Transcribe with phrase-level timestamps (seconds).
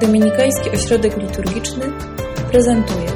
[0.00, 1.92] Dominikański Ośrodek Liturgiczny
[2.50, 3.08] prezentuje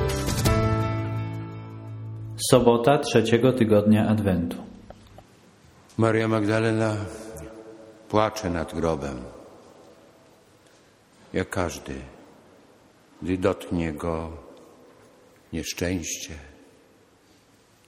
[2.51, 4.57] Sobota trzeciego tygodnia Adwentu.
[5.99, 6.97] Maria Magdalena
[8.09, 9.25] płacze nad grobem,
[11.33, 11.95] jak każdy,
[13.23, 14.31] gdy dotknie go
[15.53, 16.35] nieszczęście,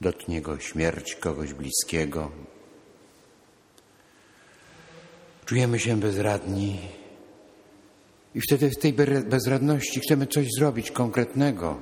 [0.01, 2.31] dotknie go śmierć kogoś bliskiego.
[5.47, 6.79] Czujemy się bezradni
[8.35, 8.93] i wtedy w tej
[9.25, 11.81] bezradności chcemy coś zrobić konkretnego,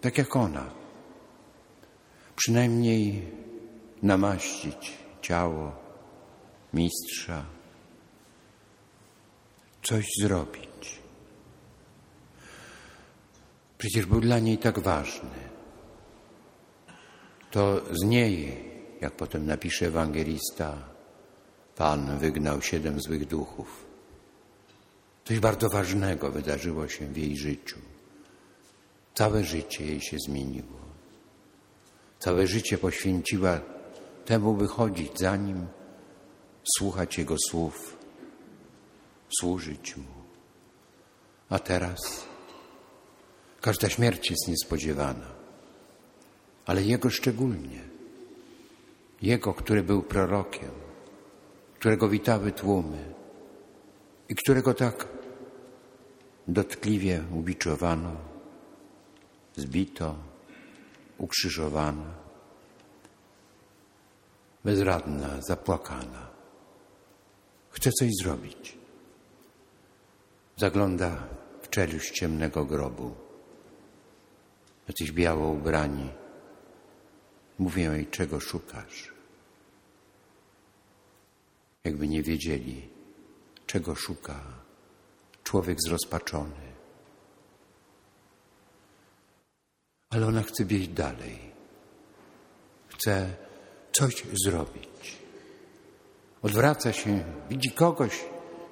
[0.00, 0.70] tak jak ona.
[2.36, 3.32] Przynajmniej
[4.02, 5.72] namaścić ciało
[6.72, 7.44] mistrza,
[9.82, 10.98] coś zrobić.
[13.78, 15.44] Przecież był dla niej tak ważny.
[17.50, 18.64] To z niej,
[19.00, 20.94] jak potem napisze ewangelista,
[21.76, 23.83] Pan wygnał siedem złych duchów.
[25.24, 27.78] Coś bardzo ważnego wydarzyło się w jej życiu.
[29.14, 30.84] Całe życie jej się zmieniło.
[32.18, 33.60] Całe życie poświęciła
[34.24, 35.66] temu, by chodzić za nim,
[36.78, 37.96] słuchać jego słów,
[39.40, 40.14] służyć mu.
[41.48, 42.24] A teraz
[43.60, 45.26] każda śmierć jest niespodziewana,
[46.66, 47.84] ale jego szczególnie.
[49.22, 50.70] Jego, który był prorokiem,
[51.78, 53.14] którego witały tłumy
[54.28, 55.08] i którego tak
[56.48, 58.16] dotkliwie ubiczowano,
[59.56, 60.16] zbito,
[61.18, 62.04] ukrzyżowano.
[64.64, 66.30] Bezradna, zapłakana.
[67.70, 68.78] Chce coś zrobić.
[70.56, 71.28] Zagląda
[71.62, 73.14] w czeluść ciemnego grobu.
[74.88, 76.08] Jacyś biało ubrani.
[77.58, 79.14] Mówią jej, czego szukasz.
[81.84, 82.93] Jakby nie wiedzieli,
[83.66, 84.40] czego szuka
[85.44, 86.74] człowiek zrozpaczony.
[90.10, 91.38] Ale ona chce wieść dalej.
[92.88, 93.36] Chce
[93.92, 95.18] coś zrobić.
[96.42, 98.24] Odwraca się, widzi kogoś,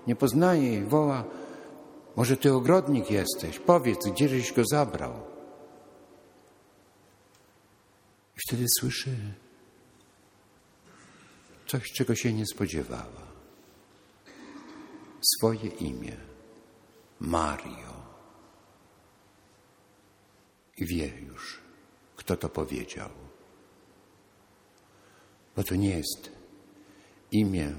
[0.06, 1.24] nie poznaje i woła:
[2.16, 3.58] Może ty ogrodnik jesteś?
[3.58, 5.12] Powiedz, gdzieżeś go zabrał?
[8.36, 9.16] I wtedy słyszy
[11.66, 13.31] coś, czego się nie spodziewała.
[15.22, 16.16] Swoje imię
[17.20, 17.92] Mario.
[20.76, 21.60] I wie już,
[22.16, 23.08] kto to powiedział.
[25.56, 26.30] Bo to nie jest
[27.30, 27.72] imię,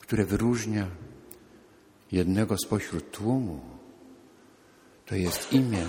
[0.00, 0.86] które wyróżnia
[2.12, 3.60] jednego spośród tłumu.
[5.06, 5.86] To jest imię,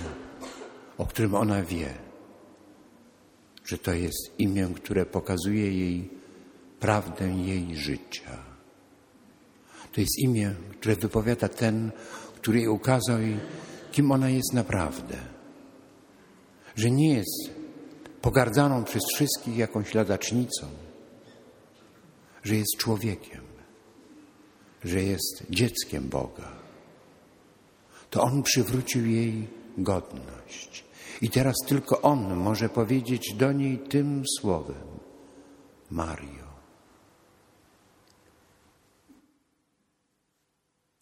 [0.98, 1.94] o którym ona wie,
[3.64, 6.10] że to jest imię, które pokazuje jej
[6.80, 8.53] prawdę jej życia.
[9.94, 11.92] To jest imię, które wypowiada ten,
[12.34, 13.36] który jej ukazał jej,
[13.92, 15.16] kim ona jest naprawdę.
[16.76, 17.50] Że nie jest
[18.20, 20.66] pogardzaną przez wszystkich jakąś ladacznicą,
[22.42, 23.40] że jest człowiekiem,
[24.84, 26.52] że jest dzieckiem Boga.
[28.10, 30.84] To On przywrócił jej godność.
[31.22, 34.86] I teraz tylko On może powiedzieć do niej tym słowem:
[35.90, 36.43] Mario.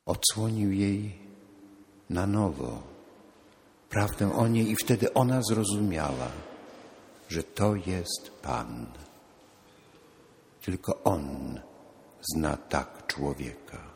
[0.06, 1.18] Odsłonił jej
[2.10, 2.82] na nowo
[3.90, 6.30] prawdę o niej, i wtedy ona zrozumiała
[7.32, 8.86] że to jest Pan.
[10.60, 11.60] Tylko On
[12.34, 13.92] zna tak człowieka.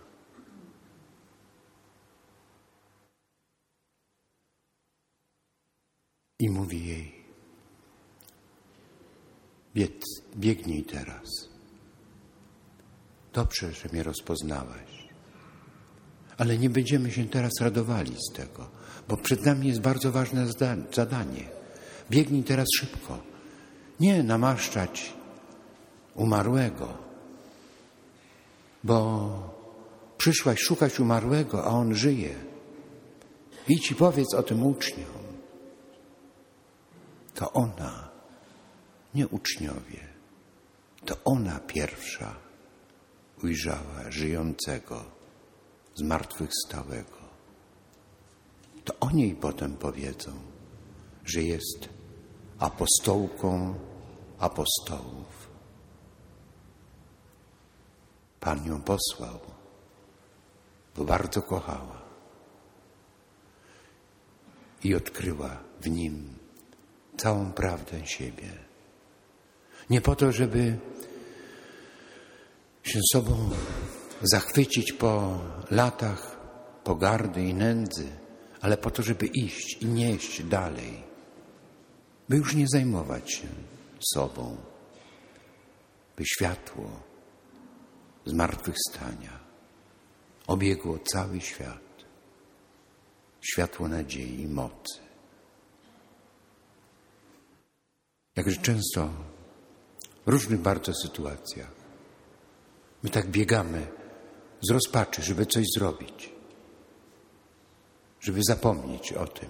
[6.38, 7.24] I mówi jej:
[9.74, 9.92] Bieg,
[10.36, 11.28] biegnij teraz.
[13.32, 15.05] Dobrze, że mnie rozpoznałaś.
[16.38, 18.68] Ale nie będziemy się teraz radowali z tego,
[19.08, 20.46] bo przed nami jest bardzo ważne
[20.92, 21.44] zadanie.
[22.10, 23.18] Biegnij teraz szybko.
[24.00, 25.12] Nie namaszczać
[26.14, 26.98] umarłego,
[28.84, 29.30] bo
[30.18, 32.34] przyszłaś szukać umarłego, a on żyje.
[33.68, 35.26] Idź i powiedz o tym uczniom.
[37.34, 38.08] To ona,
[39.14, 40.00] nie uczniowie,
[41.04, 42.34] to ona pierwsza
[43.42, 45.15] ujrzała żyjącego,
[45.96, 47.16] zmartwychwstałego.
[48.84, 50.32] To o niej potem powiedzą,
[51.24, 51.88] że jest
[52.58, 53.74] apostołką
[54.38, 55.48] apostołów.
[58.40, 59.40] Pan ją posłał,
[60.96, 62.02] bo bardzo kochała
[64.84, 66.38] i odkryła w nim
[67.16, 68.52] całą prawdę siebie.
[69.90, 70.78] Nie po to, żeby
[72.82, 73.50] się sobą
[74.22, 75.40] zachwycić po
[75.70, 76.36] latach
[76.84, 78.08] pogardy i nędzy,
[78.60, 81.02] ale po to, żeby iść i nieść dalej,
[82.28, 83.48] by już nie zajmować się
[84.14, 84.56] sobą,
[86.16, 86.90] by światło
[88.26, 89.40] zmartwychwstania
[90.46, 92.04] obiegło cały świat,
[93.40, 95.00] światło nadziei i mocy.
[98.36, 99.08] Jakże często
[100.26, 101.76] w różnych bardzo sytuacjach
[103.02, 103.86] my tak biegamy
[104.60, 106.32] z rozpaczy, żeby coś zrobić,
[108.20, 109.48] żeby zapomnieć o tym,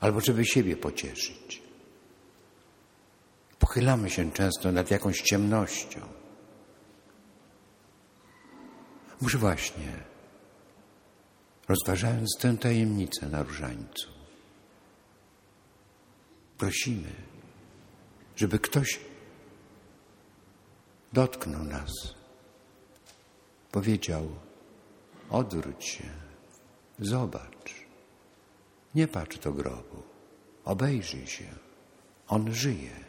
[0.00, 1.62] albo żeby siebie pocieszyć.
[3.58, 6.00] Pochylamy się często nad jakąś ciemnością.
[9.20, 9.92] Może właśnie,
[11.68, 14.08] rozważając tę tajemnicę na różańcu,
[16.58, 17.12] prosimy,
[18.36, 19.00] żeby ktoś
[21.12, 22.17] dotknął nas,
[23.72, 24.28] powiedział:
[25.30, 26.04] Odwróć się,
[26.98, 27.74] zobacz,
[28.94, 30.02] nie patrz do grobu,
[30.64, 31.44] obejrzyj się,
[32.28, 33.04] on żyje.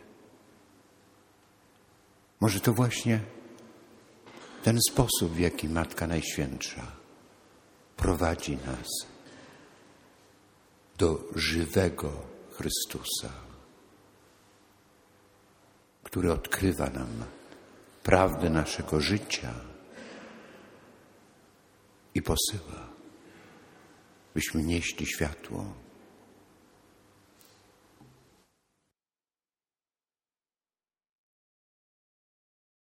[2.39, 3.21] Może to właśnie
[4.63, 6.91] ten sposób, w jaki Matka Najświętsza
[7.97, 8.87] prowadzi nas
[10.97, 12.11] do żywego
[12.51, 13.29] Chrystusa,
[16.03, 17.23] który odkrywa nam
[18.03, 19.53] prawdę naszego życia
[22.15, 22.89] i posyła,
[24.35, 25.73] byśmy nieśli światło